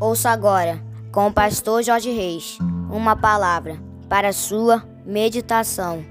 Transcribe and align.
Ouça 0.00 0.30
agora, 0.30 0.82
com 1.12 1.28
o 1.28 1.32
pastor 1.32 1.82
Jorge 1.82 2.10
Reis, 2.10 2.58
uma 2.90 3.14
palavra 3.14 3.78
para 4.08 4.32
sua 4.32 4.84
meditação. 5.06 6.04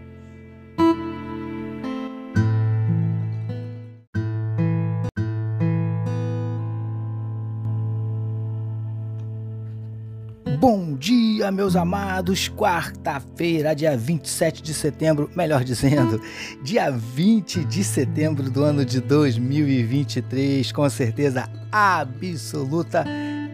Bom 10.59 10.95
dia, 10.95 11.51
meus 11.51 11.75
amados. 11.75 12.47
Quarta-feira, 12.47 13.75
dia 13.75 13.97
27 13.97 14.63
de 14.63 14.73
setembro, 14.73 15.29
melhor 15.35 15.61
dizendo, 15.61 16.21
dia 16.63 16.89
20 16.89 17.65
de 17.65 17.83
setembro 17.83 18.49
do 18.49 18.63
ano 18.63 18.85
de 18.85 19.01
2023, 19.01 20.71
com 20.71 20.89
certeza 20.89 21.49
absoluta. 21.69 23.03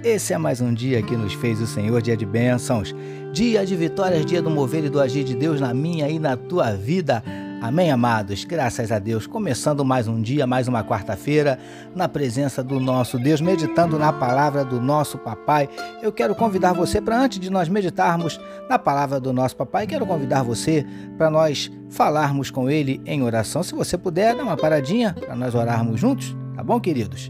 Esse 0.04 0.32
é 0.32 0.38
mais 0.38 0.62
um 0.62 0.74
dia 0.74 1.02
que 1.02 1.18
nos 1.18 1.34
fez 1.34 1.60
o 1.60 1.68
Senhor, 1.68 2.02
dia 2.02 2.16
de 2.16 2.26
bênçãos, 2.26 2.96
dia 3.34 3.66
de 3.66 3.76
vitórias, 3.76 4.26
dia 4.26 4.42
do 4.42 4.50
mover 4.50 4.86
e 4.86 4.90
do 4.90 5.02
agir 5.02 5.26
de 5.26 5.36
Deus 5.36 5.60
na 5.60 5.74
minha 5.74 6.08
e 6.08 6.18
na 6.18 6.38
tua 6.38 6.72
vida. 6.72 7.22
Amém, 7.62 7.92
amados? 7.92 8.46
Graças 8.46 8.94
a 8.94 8.98
Deus. 8.98 9.28
Começando 9.28 9.84
mais 9.84 10.08
um 10.08 10.22
dia, 10.22 10.48
mais 10.48 10.70
uma 10.70 10.86
quarta-feira, 10.86 11.60
na 11.94 12.08
presença 12.08 12.64
do 12.64 12.80
nosso 12.80 13.20
Deus, 13.20 13.42
meditando 13.42 14.00
na 14.00 14.14
palavra 14.14 14.64
do 14.64 14.80
nosso 14.80 15.18
Papai. 15.18 15.68
Eu 16.02 16.14
quero 16.14 16.34
convidar 16.34 16.72
você 16.72 17.02
para, 17.02 17.20
antes 17.20 17.38
de 17.38 17.50
nós 17.50 17.68
meditarmos 17.68 18.40
na 18.70 18.80
palavra 18.80 19.20
do 19.20 19.34
nosso 19.34 19.58
Papai, 19.58 19.86
quero 19.86 20.06
convidar 20.06 20.44
você 20.44 20.86
para 21.18 21.30
nós 21.30 21.70
falarmos 21.90 22.50
com 22.50 22.70
Ele 22.70 23.02
em 23.06 23.22
oração. 23.22 23.62
Se 23.64 23.76
você 23.76 23.98
puder, 23.98 24.34
dá 24.34 24.44
uma 24.44 24.56
paradinha 24.56 25.14
para 25.14 25.36
nós 25.36 25.54
orarmos 25.54 26.00
juntos, 26.00 26.34
tá 26.56 26.64
bom, 26.64 26.80
queridos? 26.80 27.30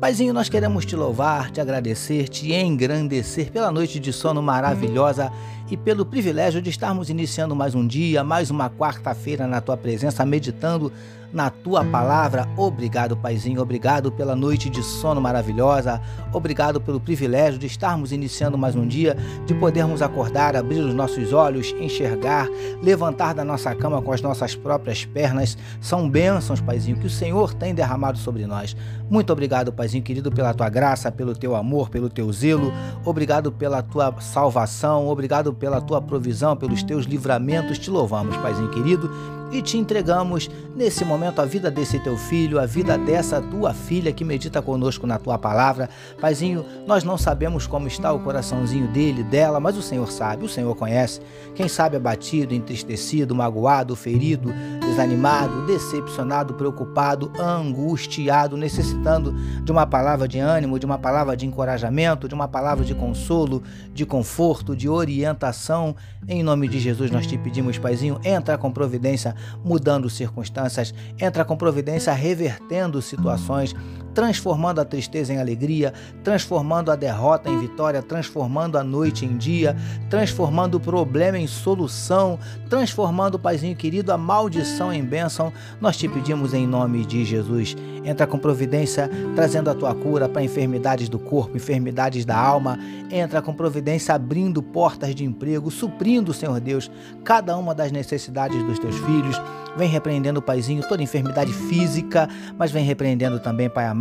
Paizinho, 0.00 0.32
nós 0.32 0.48
queremos 0.48 0.86
te 0.86 0.96
louvar, 0.96 1.50
te 1.50 1.60
agradecer, 1.60 2.26
te 2.26 2.54
engrandecer 2.54 3.52
pela 3.52 3.70
noite 3.70 4.00
de 4.00 4.14
sono 4.14 4.40
maravilhosa 4.40 5.30
e 5.70 5.76
pelo 5.76 6.06
privilégio 6.06 6.62
de 6.62 6.70
estarmos 6.70 7.10
iniciando 7.10 7.54
mais 7.54 7.74
um 7.74 7.86
dia, 7.86 8.24
mais 8.24 8.50
uma 8.50 8.70
quarta-feira 8.70 9.46
na 9.46 9.60
tua 9.60 9.76
presença, 9.76 10.24
meditando 10.24 10.90
na 11.32 11.50
tua 11.50 11.84
palavra. 11.84 12.48
Obrigado, 12.56 13.16
Paizinho, 13.16 13.60
obrigado 13.60 14.10
pela 14.10 14.34
noite 14.34 14.68
de 14.68 14.82
sono 14.82 15.20
maravilhosa, 15.20 16.00
obrigado 16.32 16.80
pelo 16.80 17.00
privilégio 17.00 17.58
de 17.58 17.66
estarmos 17.66 18.12
iniciando 18.12 18.58
mais 18.58 18.74
um 18.74 18.86
dia, 18.86 19.16
de 19.46 19.54
podermos 19.54 20.02
acordar, 20.02 20.56
abrir 20.56 20.80
os 20.80 20.94
nossos 20.94 21.32
olhos, 21.32 21.74
enxergar, 21.80 22.48
levantar 22.82 23.34
da 23.34 23.44
nossa 23.44 23.74
cama 23.74 24.02
com 24.02 24.12
as 24.12 24.20
nossas 24.20 24.54
próprias 24.54 25.04
pernas. 25.04 25.56
São 25.80 26.08
bênçãos, 26.08 26.60
Paizinho, 26.60 26.98
que 26.98 27.06
o 27.06 27.10
Senhor 27.10 27.54
tem 27.54 27.74
derramado 27.74 28.18
sobre 28.18 28.46
nós. 28.46 28.76
Muito 29.08 29.32
obrigado, 29.32 29.72
Paizinho 29.72 30.02
querido, 30.02 30.30
pela 30.30 30.54
tua 30.54 30.68
graça, 30.68 31.10
pelo 31.10 31.34
teu 31.34 31.54
amor, 31.54 31.90
pelo 31.90 32.08
teu 32.08 32.32
zelo. 32.32 32.72
Obrigado 33.04 33.52
pela 33.52 33.82
tua 33.82 34.14
salvação, 34.20 35.08
obrigado 35.08 35.52
pela 35.52 35.80
tua 35.80 36.00
provisão, 36.00 36.56
pelos 36.56 36.82
teus 36.82 37.06
livramentos. 37.06 37.78
Te 37.78 37.90
louvamos, 37.90 38.36
Paizinho 38.38 38.70
querido, 38.70 39.10
e 39.52 39.60
te 39.60 39.76
entregamos 39.76 40.48
nesse 40.76 41.04
momento 41.04 41.19
a 41.28 41.44
vida 41.44 41.70
desse 41.70 41.98
teu 41.98 42.16
filho, 42.16 42.58
a 42.58 42.66
vida 42.66 42.96
dessa 42.96 43.40
tua 43.40 43.74
filha 43.74 44.12
que 44.12 44.24
medita 44.24 44.62
conosco 44.62 45.06
na 45.06 45.18
tua 45.18 45.38
palavra. 45.38 45.88
Paizinho, 46.20 46.64
nós 46.86 47.04
não 47.04 47.18
sabemos 47.18 47.66
como 47.66 47.86
está 47.86 48.12
o 48.12 48.20
coraçãozinho 48.20 48.88
dele, 48.88 49.22
dela, 49.22 49.60
mas 49.60 49.76
o 49.76 49.82
Senhor 49.82 50.10
sabe, 50.10 50.44
o 50.44 50.48
Senhor 50.48 50.74
conhece. 50.74 51.20
Quem 51.54 51.68
sabe 51.68 51.96
abatido, 51.96 52.54
entristecido, 52.54 53.34
magoado, 53.34 53.94
ferido, 53.94 54.52
desanimado, 54.80 55.66
decepcionado, 55.66 56.54
preocupado, 56.54 57.30
angustiado, 57.38 58.56
necessitando 58.56 59.32
de 59.62 59.70
uma 59.70 59.86
palavra 59.86 60.26
de 60.26 60.38
ânimo, 60.38 60.78
de 60.78 60.86
uma 60.86 60.98
palavra 60.98 61.36
de 61.36 61.46
encorajamento, 61.46 62.28
de 62.28 62.34
uma 62.34 62.48
palavra 62.48 62.84
de 62.84 62.94
consolo, 62.94 63.62
de 63.92 64.06
conforto, 64.06 64.74
de 64.74 64.88
orientação. 64.88 65.94
Em 66.28 66.42
nome 66.42 66.68
de 66.68 66.78
Jesus 66.78 67.10
nós 67.10 67.26
te 67.26 67.36
pedimos, 67.38 67.78
Paizinho, 67.78 68.20
entra 68.24 68.56
com 68.56 68.70
providência 68.70 69.34
mudando 69.64 70.08
circunstâncias, 70.08 70.94
entra 71.18 71.44
com 71.44 71.56
providência 71.56 72.12
revertendo 72.12 73.00
situações, 73.00 73.74
transformando 74.14 74.80
a 74.80 74.84
tristeza 74.84 75.32
em 75.32 75.38
alegria, 75.38 75.92
transformando 76.22 76.90
a 76.90 76.96
derrota 76.96 77.48
em 77.48 77.58
vitória, 77.58 78.02
transformando 78.02 78.78
a 78.78 78.84
noite 78.84 79.24
em 79.24 79.36
dia, 79.36 79.76
transformando 80.08 80.76
o 80.76 80.80
problema 80.80 81.38
em 81.38 81.46
solução, 81.46 82.38
transformando, 82.68 83.38
Paizinho 83.38 83.76
querido, 83.76 84.12
a 84.12 84.18
maldição 84.18 84.92
em 84.92 85.04
bênção. 85.04 85.52
Nós 85.80 85.96
te 85.96 86.08
pedimos 86.08 86.54
em 86.54 86.66
nome 86.66 87.04
de 87.04 87.24
Jesus. 87.24 87.76
Entra 88.04 88.26
com 88.26 88.38
providência, 88.38 89.10
trazendo 89.34 89.68
a 89.70 89.74
tua 89.74 89.94
cura 89.94 90.28
para 90.28 90.42
enfermidades 90.42 91.08
do 91.08 91.18
corpo, 91.18 91.56
enfermidades 91.56 92.24
da 92.24 92.36
alma. 92.36 92.78
Entra 93.10 93.42
com 93.42 93.52
providência, 93.52 94.14
abrindo 94.14 94.62
portas 94.62 95.14
de 95.14 95.24
emprego, 95.24 95.70
suprindo, 95.70 96.32
Senhor 96.32 96.58
Deus, 96.60 96.90
cada 97.24 97.56
uma 97.56 97.74
das 97.74 97.92
necessidades 97.92 98.62
dos 98.64 98.78
teus 98.78 98.96
filhos. 98.96 99.40
Vem 99.76 99.88
repreendendo, 99.88 100.42
Paizinho, 100.42 100.82
toda 100.88 101.02
enfermidade 101.02 101.52
física, 101.52 102.28
mas 102.58 102.72
vem 102.72 102.84
repreendendo 102.84 103.38
também, 103.38 103.70
Pai 103.70 103.86
amado, 103.86 103.99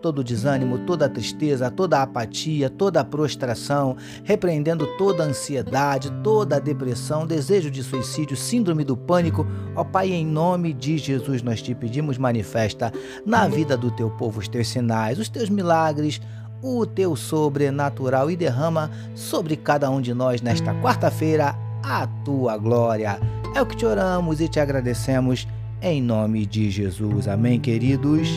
todo 0.00 0.18
o 0.18 0.24
desânimo, 0.24 0.78
toda 0.80 1.06
a 1.06 1.08
tristeza, 1.08 1.70
toda 1.70 1.98
a 1.98 2.02
apatia, 2.02 2.68
toda 2.68 3.00
a 3.00 3.04
prostração, 3.04 3.96
repreendendo 4.24 4.86
toda 4.98 5.22
a 5.22 5.26
ansiedade, 5.26 6.10
toda 6.22 6.56
a 6.56 6.60
depressão, 6.60 7.26
desejo 7.26 7.70
de 7.70 7.82
suicídio, 7.82 8.36
síndrome 8.36 8.84
do 8.84 8.96
pânico. 8.96 9.46
Ó 9.74 9.84
Pai, 9.84 10.12
em 10.12 10.26
nome 10.26 10.72
de 10.72 10.98
Jesus 10.98 11.42
nós 11.42 11.62
te 11.62 11.74
pedimos, 11.74 12.18
manifesta 12.18 12.92
na 13.24 13.46
vida 13.48 13.76
do 13.76 13.90
teu 13.90 14.10
povo 14.10 14.40
os 14.40 14.48
teus 14.48 14.68
sinais, 14.68 15.18
os 15.18 15.28
teus 15.28 15.48
milagres, 15.48 16.20
o 16.62 16.84
teu 16.86 17.14
sobrenatural 17.14 18.30
e 18.30 18.36
derrama 18.36 18.90
sobre 19.14 19.56
cada 19.56 19.90
um 19.90 20.00
de 20.00 20.12
nós 20.14 20.40
nesta 20.40 20.74
quarta-feira 20.80 21.54
a 21.82 22.06
tua 22.24 22.56
glória. 22.56 23.18
É 23.54 23.62
o 23.62 23.66
que 23.66 23.76
te 23.76 23.86
oramos 23.86 24.40
e 24.40 24.48
te 24.48 24.58
agradecemos 24.58 25.46
em 25.80 26.02
nome 26.02 26.44
de 26.46 26.70
Jesus. 26.70 27.28
Amém, 27.28 27.60
queridos. 27.60 28.28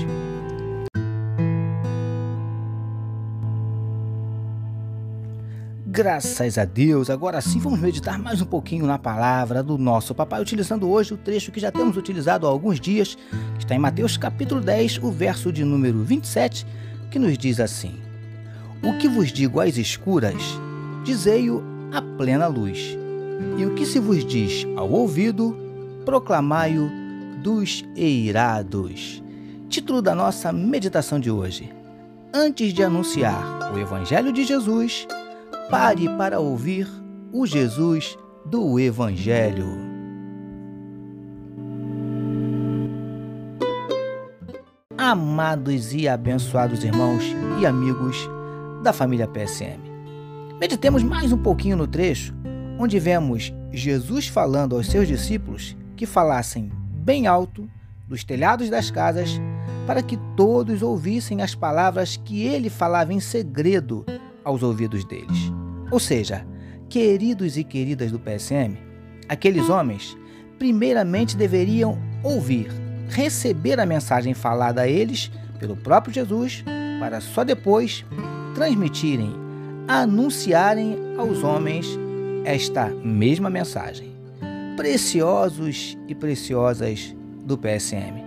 Graças 5.92 6.60
a 6.60 6.66
Deus, 6.66 7.10
agora 7.10 7.42
sim 7.42 7.58
vamos 7.58 7.80
meditar 7.80 8.20
mais 8.20 8.40
um 8.40 8.46
pouquinho 8.46 8.86
na 8.86 9.00
palavra 9.00 9.64
do 9.64 9.76
nosso 9.76 10.14
papai, 10.14 10.40
utilizando 10.40 10.88
hoje 10.88 11.16
o 11.16 11.18
trecho 11.18 11.52
que 11.52 11.60
já 11.60 11.72
temos 11.72 11.98
utilizado 11.98 12.46
há 12.46 12.50
alguns 12.50 12.80
dias, 12.80 13.16
que 13.56 13.64
está 13.64 13.74
em 13.74 13.80
Mateus 13.80 14.16
capítulo 14.16 14.62
10, 14.62 15.00
o 15.02 15.10
verso 15.10 15.52
de 15.52 15.66
número 15.66 16.04
27, 16.04 16.64
que 17.10 17.18
nos 17.18 17.36
diz 17.40 17.60
assim: 17.60 18.00
O 18.84 19.00
que 19.00 19.08
vos 19.08 19.34
digo 19.34 19.60
às 19.60 19.78
escuras, 19.78 20.40
dizei-o 21.04 21.64
à 21.92 22.04
plena 22.04 22.46
luz 22.46 22.96
e 23.58 23.66
o 23.66 23.74
que 23.74 23.84
se 23.84 24.00
vos 24.00 24.24
diz 24.24 24.68
ao 24.78 24.92
ouvido, 24.92 25.58
proclamai-o 26.06 26.88
dos 27.42 27.84
eirados. 27.96 29.24
Título 29.68 30.04
da 30.04 30.14
nossa 30.14 30.52
meditação 30.52 31.20
de 31.20 31.32
hoje. 31.32 31.74
Antes 32.32 32.76
de 32.76 32.84
anunciar 32.84 33.74
o 33.74 33.80
Evangelho 33.80 34.32
de 34.32 34.44
Jesus, 34.44 35.08
pare 35.70 36.10
para 36.18 36.40
ouvir 36.40 36.88
o 37.32 37.46
Jesus 37.46 38.18
do 38.44 38.80
Evangelho. 38.80 39.68
Amados 44.98 45.94
e 45.94 46.08
abençoados 46.08 46.84
irmãos 46.84 47.24
e 47.62 47.68
amigos 47.68 48.18
da 48.82 48.92
família 48.92 49.28
PSM, 49.28 49.80
meditemos 50.60 51.04
mais 51.04 51.32
um 51.32 51.38
pouquinho 51.38 51.78
no 51.78 51.86
trecho 51.86 52.34
onde 52.80 53.00
vemos 53.00 53.54
Jesus 53.72 54.28
falando 54.28 54.76
aos 54.76 54.88
seus 54.88 55.08
discípulos 55.08 55.78
que 55.96 56.08
falassem 56.08 56.72
bem 56.92 57.28
alto 57.28 57.70
dos 58.08 58.24
telhados 58.24 58.70
das 58.70 58.90
casas 58.90 59.40
para 59.86 60.02
que 60.02 60.18
todos 60.36 60.82
ouvissem 60.82 61.44
as 61.44 61.54
palavras 61.54 62.18
que 62.18 62.44
ele 62.44 62.70
falava 62.70 63.14
em 63.14 63.20
segredo 63.20 64.04
aos 64.44 64.64
ouvidos 64.64 65.06
deles. 65.06 65.59
Ou 65.92 66.00
seja, 66.00 66.46
queridos 66.90 67.58
e 67.58 67.64
queridas 67.64 68.12
do 68.12 68.20
PSM, 68.20 68.78
aqueles 69.28 69.70
homens 69.70 70.18
primeiramente 70.58 71.38
deveriam 71.38 71.98
ouvir, 72.24 72.70
receber 73.10 73.80
a 73.80 73.86
mensagem 73.86 74.34
falada 74.34 74.82
a 74.82 74.88
eles 74.88 75.32
pelo 75.60 75.76
próprio 75.76 76.14
Jesus, 76.14 76.64
para 77.00 77.22
só 77.22 77.44
depois 77.44 78.06
transmitirem, 78.56 79.34
anunciarem 79.88 80.98
aos 81.18 81.44
homens 81.44 81.88
esta 82.46 82.90
mesma 82.90 83.50
mensagem. 83.50 84.14
Preciosos 84.76 85.98
e 86.08 86.16
preciosas 86.16 87.16
do 87.44 87.58
PSM. 87.58 88.24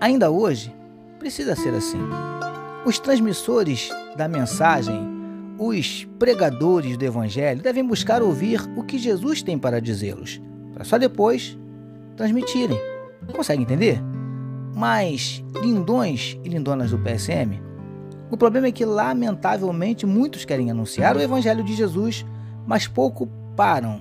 Ainda 0.00 0.30
hoje, 0.30 0.74
precisa 1.18 1.54
ser 1.56 1.74
assim. 1.74 2.00
Os 2.84 2.98
transmissores 2.98 3.88
da 4.16 4.28
mensagem, 4.28 5.15
os 5.58 6.06
pregadores 6.18 6.96
do 6.96 7.04
Evangelho, 7.04 7.62
devem 7.62 7.84
buscar 7.84 8.22
ouvir 8.22 8.60
o 8.76 8.82
que 8.82 8.98
Jesus 8.98 9.42
tem 9.42 9.58
para 9.58 9.80
dizê-los, 9.80 10.40
para 10.74 10.84
só 10.84 10.98
depois 10.98 11.58
transmitirem. 12.16 12.78
Consegue 13.34 13.62
entender? 13.62 14.00
Mas, 14.74 15.42
lindões 15.62 16.38
e 16.44 16.48
lindonas 16.48 16.90
do 16.90 16.98
PSM, 16.98 17.60
O 18.30 18.36
problema 18.36 18.66
é 18.66 18.72
que, 18.72 18.84
lamentavelmente, 18.84 20.04
muitos 20.04 20.44
querem 20.44 20.70
anunciar 20.70 21.16
o 21.16 21.20
Evangelho 21.20 21.62
de 21.62 21.74
Jesus, 21.74 22.26
mas 22.66 22.88
pouco 22.88 23.28
param, 23.54 24.00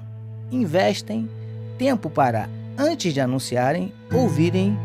investem 0.52 1.30
tempo 1.78 2.10
para, 2.10 2.50
antes 2.78 3.14
de 3.14 3.22
anunciarem, 3.22 3.94
ouvirem 4.12 4.78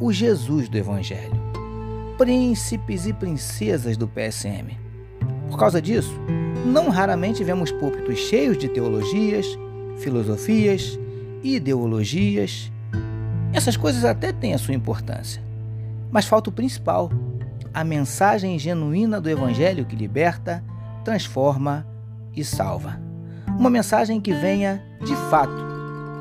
o 0.00 0.12
Jesus 0.12 0.68
do 0.68 0.76
Evangelho. 0.76 1.40
Príncipes 2.18 3.06
e 3.06 3.12
princesas 3.12 3.96
do 3.96 4.08
PSM. 4.08 4.83
Por 5.48 5.58
causa 5.58 5.80
disso, 5.80 6.12
não 6.64 6.88
raramente 6.88 7.44
vemos 7.44 7.70
púlpitos 7.70 8.18
cheios 8.18 8.56
de 8.56 8.68
teologias, 8.68 9.46
filosofias, 9.98 10.98
ideologias. 11.42 12.72
Essas 13.52 13.76
coisas 13.76 14.04
até 14.04 14.32
têm 14.32 14.54
a 14.54 14.58
sua 14.58 14.74
importância, 14.74 15.42
mas 16.10 16.24
falta 16.24 16.50
o 16.50 16.52
principal: 16.52 17.10
a 17.72 17.84
mensagem 17.84 18.58
genuína 18.58 19.20
do 19.20 19.28
Evangelho 19.28 19.84
que 19.84 19.94
liberta, 19.94 20.64
transforma 21.04 21.86
e 22.34 22.42
salva. 22.44 22.98
Uma 23.58 23.70
mensagem 23.70 24.20
que 24.20 24.32
venha, 24.32 24.82
de 25.04 25.14
fato, 25.30 25.64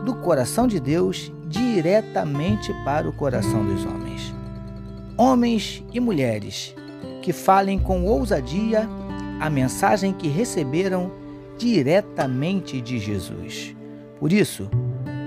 do 0.06 0.14
coração 0.16 0.68
de 0.68 0.80
Deus 0.80 1.32
diretamente 1.48 2.74
para 2.84 3.08
o 3.08 3.14
coração 3.14 3.66
dos 3.66 3.86
homens. 3.86 4.34
Homens 5.18 5.84
e 5.94 6.00
mulheres 6.00 6.76
que 7.22 7.32
falem 7.32 7.80
com 7.80 8.04
ousadia 8.06 8.90
a 9.40 9.50
mensagem 9.50 10.14
que 10.14 10.28
receberam 10.28 11.12
diretamente 11.58 12.82
de 12.82 12.98
Jesus. 12.98 13.76
Por 14.20 14.32
isso, 14.32 14.70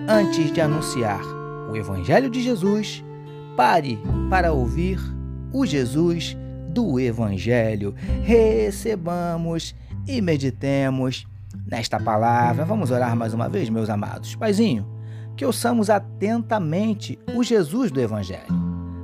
antes 0.08 0.52
de 0.52 0.60
anunciar 0.60 1.22
o 1.70 1.76
Evangelho 1.76 2.30
de 2.30 2.42
Jesus, 2.42 3.04
pare 3.56 3.98
para 4.30 4.52
ouvir 4.52 4.98
o 5.52 5.64
Jesus 5.66 6.36
do 6.68 7.00
Evangelho. 7.00 7.94
Recebamos 8.22 9.74
e 10.06 10.20
meditemos 10.20 11.26
nesta 11.66 11.98
palavra. 11.98 12.64
Vamos 12.64 12.90
orar 12.90 13.16
mais 13.16 13.32
uma 13.34 13.48
vez, 13.48 13.68
meus 13.68 13.88
amados. 13.88 14.34
Paizinho, 14.34 14.86
que 15.36 15.44
ouçamos 15.44 15.90
atentamente 15.90 17.18
o 17.34 17.42
Jesus 17.42 17.90
do 17.90 18.00
Evangelho, 18.00 18.46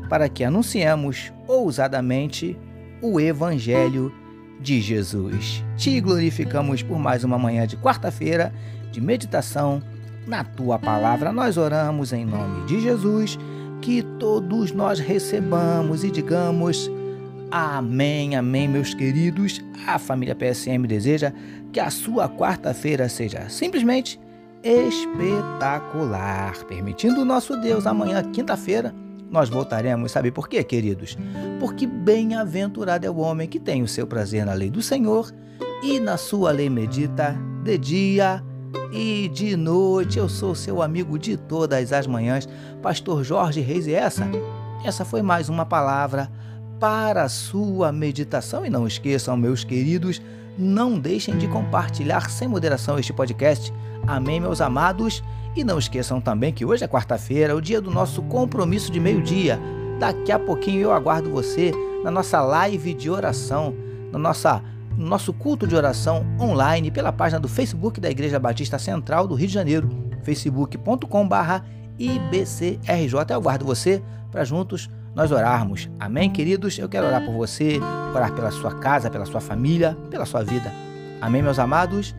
para 0.08 0.28
que 0.28 0.44
anunciemos 0.44 1.32
ousadamente 1.46 2.58
o 3.00 3.19
Evangelho 3.20 4.12
de 4.60 4.81
Jesus. 4.81 5.64
Te 5.76 6.00
glorificamos 6.00 6.82
por 6.82 6.99
mais 6.99 7.25
uma 7.25 7.38
manhã 7.38 7.66
de 7.66 7.76
quarta-feira 7.76 8.52
de 8.90 9.00
meditação 9.00 9.82
na 10.26 10.44
tua 10.44 10.78
palavra. 10.78 11.32
Nós 11.32 11.56
oramos 11.56 12.12
em 12.12 12.25
nome 12.25 12.64
de 12.66 12.81
Jesus, 12.81 13.38
que 13.81 14.02
todos 14.19 14.72
nós 14.72 14.99
recebamos 14.99 16.04
e 16.04 16.10
digamos 16.10 16.90
amém, 17.50 18.37
amém, 18.37 18.69
meus 18.69 18.94
queridos. 18.94 19.60
A 19.87 19.99
família 19.99 20.34
PSM 20.34 20.87
deseja 20.87 21.32
que 21.72 21.81
a 21.81 21.90
sua 21.90 22.28
quarta-feira 22.28 23.08
seja 23.08 23.48
simplesmente 23.48 24.20
espetacular, 24.62 26.55
permitindo 26.66 27.22
o 27.22 27.25
nosso 27.25 27.56
Deus 27.56 27.87
amanhã, 27.87 28.22
quinta-feira 28.22 28.94
nós 29.32 29.49
voltaremos, 29.49 30.12
sabe 30.12 30.31
por 30.31 30.46
quê, 30.46 30.62
queridos? 30.62 31.17
Porque 31.58 31.87
bem-aventurado 31.87 33.06
é 33.06 33.11
o 33.11 33.17
homem 33.17 33.49
que 33.49 33.58
tem 33.58 33.82
o 33.82 33.88
seu 33.88 34.06
prazer 34.06 34.44
na 34.44 34.52
lei 34.52 34.70
do 34.70 34.82
Senhor 34.82 35.32
e 35.82 35.99
na 35.99 36.19
sua 36.19 36.52
lei 36.52 36.69
medita 36.69 37.34
de 37.64 37.79
dia 37.79 38.44
e 38.93 39.31
de 39.32 39.56
noite. 39.56 40.19
Eu 40.19 40.29
sou 40.29 40.55
seu 40.55 40.82
amigo 40.82 41.19
de 41.19 41.38
todas 41.38 41.94
as 41.94 42.06
manhãs, 42.06 42.46
Pastor 42.82 43.25
Jorge 43.25 43.62
Reis, 43.62 43.87
e 43.87 43.94
essa, 43.94 44.29
essa 44.84 45.02
foi 45.02 45.23
mais 45.23 45.49
uma 45.49 45.64
palavra 45.64 46.31
para 46.79 47.23
a 47.23 47.29
sua 47.29 47.90
meditação. 47.90 48.67
E 48.67 48.70
não 48.70 48.87
esqueçam, 48.87 49.34
meus 49.34 49.64
queridos, 49.64 50.20
não 50.58 50.99
deixem 50.99 51.38
de 51.38 51.49
compartilhar 51.49 52.29
sem 52.29 52.46
moderação 52.46 52.99
este 52.99 53.14
podcast. 53.14 53.73
Amém, 54.06 54.40
meus 54.40 54.61
amados. 54.61 55.23
E 55.54 55.62
não 55.62 55.78
esqueçam 55.78 56.20
também 56.20 56.52
que 56.52 56.64
hoje 56.64 56.82
é 56.82 56.88
quarta-feira, 56.88 57.54
o 57.54 57.60
dia 57.60 57.81
do 57.81 57.90
nosso 57.90 58.22
compromisso 58.22 58.90
de 58.90 58.99
meio-dia. 58.99 59.60
Daqui 59.99 60.32
a 60.32 60.38
pouquinho 60.38 60.81
eu 60.81 60.93
aguardo 60.93 61.31
você 61.31 61.72
na 62.02 62.10
nossa 62.10 62.40
live 62.40 62.94
de 62.94 63.10
oração, 63.10 63.75
na 64.10 64.19
nossa 64.19 64.62
no 64.96 65.06
nosso 65.06 65.32
culto 65.32 65.66
de 65.66 65.75
oração 65.75 66.26
online 66.38 66.90
pela 66.90 67.10
página 67.10 67.40
do 67.40 67.49
Facebook 67.49 67.99
da 67.99 68.10
Igreja 68.10 68.38
Batista 68.38 68.78
Central 68.78 69.26
do 69.26 69.34
Rio 69.34 69.49
de 69.49 69.54
Janeiro, 69.54 69.88
facebook.com/ibcrj. 70.22 73.12
Eu 73.12 73.37
aguardo 73.37 73.64
você 73.64 74.02
para 74.31 74.44
juntos 74.44 74.90
nós 75.14 75.31
orarmos. 75.31 75.90
Amém, 75.98 76.31
queridos? 76.31 76.78
Eu 76.78 76.88
quero 76.88 77.06
orar 77.06 77.25
por 77.25 77.34
você, 77.34 77.78
orar 78.14 78.34
pela 78.34 78.50
sua 78.50 78.75
casa, 78.75 79.10
pela 79.10 79.25
sua 79.25 79.40
família, 79.40 79.96
pela 80.10 80.26
sua 80.26 80.43
vida. 80.43 80.70
Amém, 81.20 81.43
meus 81.43 81.58
amados? 81.58 82.14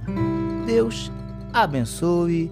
Deus 0.65 1.11
abençoe 1.53 2.51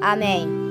Amém. 0.00 0.67